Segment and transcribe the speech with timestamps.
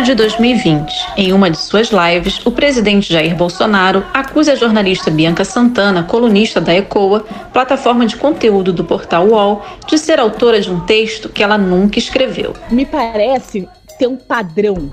[0.00, 5.10] maio de 2020, em uma de suas lives, o presidente Jair Bolsonaro acusa a jornalista
[5.10, 10.70] Bianca Santana, colunista da ECOA, plataforma de conteúdo do portal UOL, de ser autora de
[10.70, 12.54] um texto que ela nunca escreveu.
[12.70, 13.68] Me parece
[13.98, 14.90] ter um padrão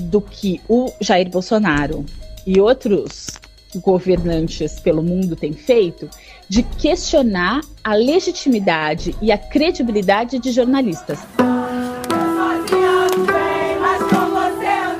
[0.00, 2.04] do que o Jair Bolsonaro
[2.44, 3.28] e outros
[3.76, 6.08] governantes pelo mundo têm feito
[6.48, 11.20] de questionar a legitimidade e a credibilidade de jornalistas.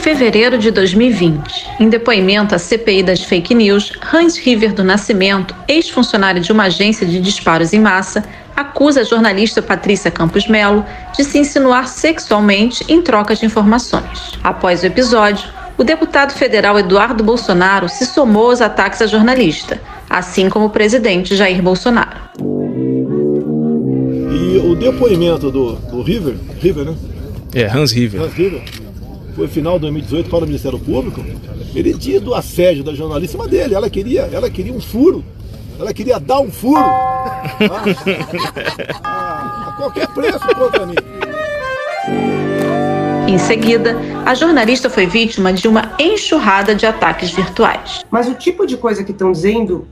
[0.08, 1.66] Fevereiro de 2020.
[1.78, 7.06] Em depoimento à CPI das fake news, Hans River do Nascimento, ex-funcionário de uma agência
[7.06, 8.24] de disparos em massa,
[8.56, 10.82] acusa a jornalista Patrícia Campos Melo
[11.14, 14.32] de se insinuar sexualmente em troca de informações.
[14.42, 20.48] Após o episódio, o deputado federal Eduardo Bolsonaro se somou aos ataques à jornalista, assim
[20.48, 22.16] como o presidente Jair Bolsonaro.
[24.32, 26.94] E o depoimento do, do River, River, né?
[27.54, 28.22] É, Hans River.
[28.22, 28.87] Hans River
[29.38, 31.24] foi final de 2018 para o Ministério Público,
[31.72, 33.72] ele tinha do assédio da jornalista dele.
[33.72, 35.24] Ela queria, ela queria um furo.
[35.78, 36.80] Ela queria dar um furo.
[36.80, 37.54] a,
[39.68, 40.96] a qualquer preço contra mim.
[43.28, 48.04] Em seguida, a jornalista foi vítima de uma enxurrada de ataques virtuais.
[48.10, 49.86] Mas o tipo de coisa que estão dizendo,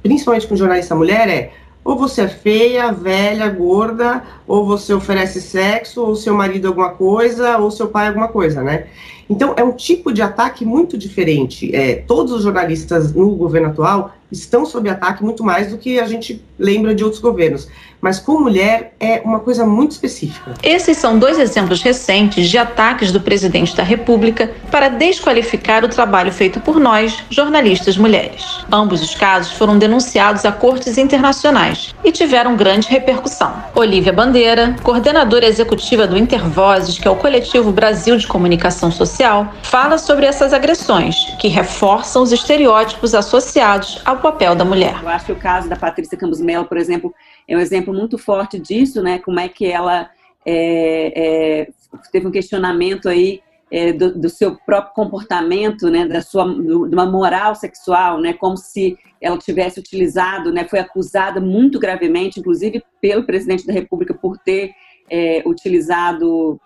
[0.00, 1.50] principalmente com jornalista mulher, é
[1.84, 7.58] ou você é feia, velha, gorda, ou você oferece sexo, ou seu marido alguma coisa,
[7.58, 8.86] ou seu pai alguma coisa, né?
[9.28, 11.74] Então, é um tipo de ataque muito diferente.
[11.74, 16.06] É, todos os jornalistas no governo atual estão sob ataque muito mais do que a
[16.06, 17.68] gente lembra de outros governos.
[18.00, 20.54] Mas com mulher é uma coisa muito específica.
[20.62, 26.32] Esses são dois exemplos recentes de ataques do presidente da República para desqualificar o trabalho
[26.32, 28.42] feito por nós, jornalistas mulheres.
[28.72, 33.52] Ambos os casos foram denunciados a cortes internacionais e tiveram grande repercussão.
[33.74, 39.98] Olivia Bandeira, coordenadora executiva do Intervozes, que é o coletivo Brasil de Comunicação Social, fala
[39.98, 45.00] sobre essas agressões que reforçam os estereótipos associados ao papel da mulher.
[45.02, 47.14] Eu acho que o caso da Patrícia Campos Melo, por exemplo,
[47.48, 49.18] é um exemplo muito forte disso, né?
[49.18, 50.10] Como é que ela
[50.44, 51.68] é, é,
[52.12, 56.06] teve um questionamento aí é, do, do, seu próprio comportamento, né?
[56.06, 58.32] Da sua, do, de uma moral sexual, né?
[58.32, 60.66] Como se ela tivesse utilizado, né?
[60.68, 64.72] Foi acusada muito gravemente, inclusive pelo presidente da República por ter
[65.10, 66.60] é, utilizado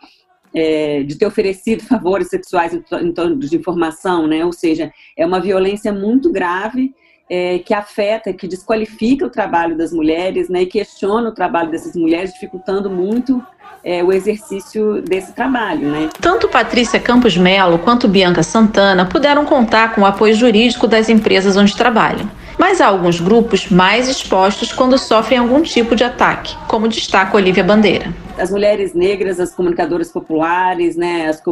[0.55, 4.45] é, de ter oferecido favores sexuais em, torno de informação, né?
[4.45, 6.95] Ou seja, é uma violência muito grave
[7.29, 11.95] é, que afeta, que desqualifica o trabalho das mulheres, né, e questiona o trabalho dessas
[11.97, 13.43] mulheres, dificultando muito
[13.83, 15.91] é, o exercício desse trabalho.
[15.91, 16.09] Né?
[16.21, 21.57] Tanto Patrícia Campos Melo quanto Bianca Santana puderam contar com o apoio jurídico das empresas
[21.57, 22.31] onde trabalham.
[22.59, 27.65] Mas há alguns grupos mais expostos quando sofrem algum tipo de ataque, como destaca Olivia
[27.65, 31.43] Bandeira as mulheres negras, as comunicadoras populares, né, as,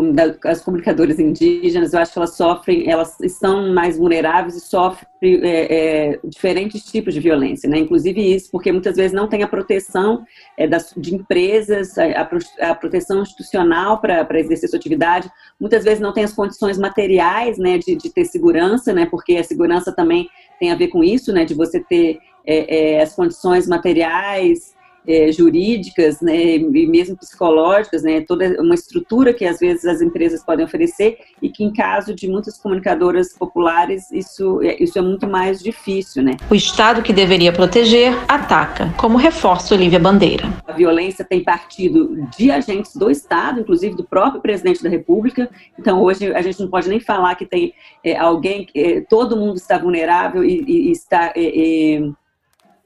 [0.45, 6.13] as comunicadoras indígenas, eu acho que elas sofrem, elas estão mais vulneráveis e sofrem é,
[6.13, 7.79] é, diferentes tipos de violência, né?
[7.79, 10.25] Inclusive isso, porque muitas vezes não tem a proteção
[10.59, 12.29] é, das, de empresas, a,
[12.71, 17.79] a proteção institucional para exercer sua atividade, muitas vezes não tem as condições materiais, né,
[17.79, 19.07] de, de ter segurança, né?
[19.07, 20.29] Porque a segurança também
[20.59, 24.75] tem a ver com isso, né, de você ter é, é, as condições materiais
[25.07, 30.45] é, jurídicas, né, e mesmo psicológicas, né, toda uma estrutura que às vezes as empresas
[30.45, 35.27] podem oferecer e que em caso de muitas comunicadoras populares isso, é, isso é muito
[35.27, 36.37] mais difícil, né.
[36.51, 40.53] O Estado que deveria proteger ataca, como reforça Olivia Bandeira.
[40.67, 45.51] A violência tem partido de agentes do Estado, inclusive do próprio presidente da República.
[45.79, 47.75] Então hoje a gente não pode nem falar que tem
[48.05, 52.13] é, alguém, é, todo mundo está vulnerável e, e está é, é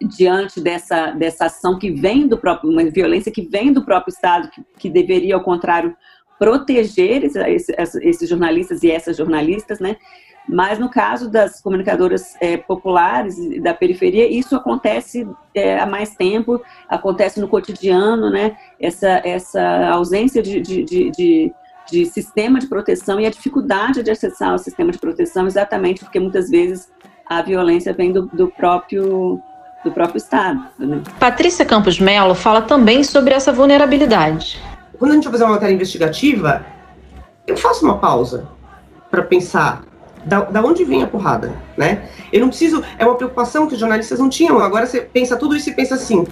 [0.01, 4.51] diante dessa, dessa ação que vem do próprio, uma violência que vem do próprio Estado,
[4.51, 5.97] que, que deveria, ao contrário,
[6.39, 7.69] proteger esses,
[8.01, 9.97] esses, jornalistas e essas jornalistas, né?
[10.49, 16.63] Mas no caso das comunicadoras é, populares da periferia, isso acontece é, há mais tempo,
[16.89, 18.57] acontece no cotidiano, né?
[18.79, 21.53] Essa, essa ausência de, de, de, de,
[21.91, 26.21] de sistema de proteção e a dificuldade de acessar o sistema de proteção, exatamente porque
[26.21, 26.93] muitas vezes
[27.29, 29.43] a violência vem do, do próprio
[29.87, 30.61] do próprio Estado.
[30.79, 31.01] Né?
[31.19, 34.61] Patrícia Campos Melo fala também sobre essa vulnerabilidade.
[34.99, 36.67] Quando a gente vai fazer uma matéria investigativa,
[37.47, 38.49] eu faço uma pausa
[39.11, 39.85] para pensar
[40.25, 42.09] da, da, onde vem a porrada, né?
[42.33, 44.59] Eu não preciso, é uma preocupação que os jornalistas não tinham.
[44.59, 46.27] Agora você pensa tudo isso e pensa assim: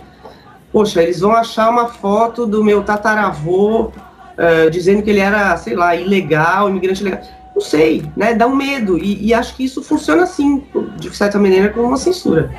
[0.73, 5.77] poxa, eles vão achar uma foto do meu tataravô uh, dizendo que ele era, sei
[5.77, 7.21] lá, ilegal, imigrante ilegal.
[7.55, 8.35] Não sei, né?
[8.35, 8.99] Dá um medo.
[8.99, 10.67] E, e acho que isso funciona assim,
[10.97, 12.51] de certa maneira, como uma censura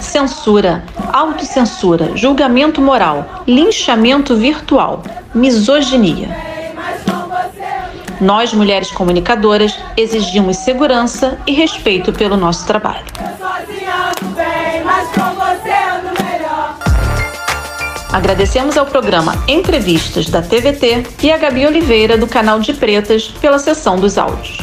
[0.00, 5.02] censura, autocensura, julgamento moral, linchamento virtual,
[5.34, 6.28] misoginia.
[8.20, 13.04] Nós, mulheres comunicadoras, exigimos segurança e respeito pelo nosso trabalho.
[18.12, 23.58] Agradecemos ao programa Entrevistas da TVT e a Gabi Oliveira, do canal de Pretas, pela
[23.58, 24.57] sessão dos áudios.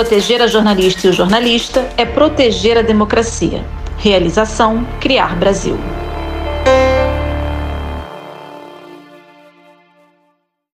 [0.00, 3.62] Proteger a jornalista e o jornalista é proteger a democracia.
[3.98, 5.78] Realização Criar Brasil.